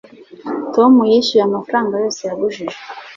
[0.73, 2.77] tom yishyuye amafaranga yose yagujije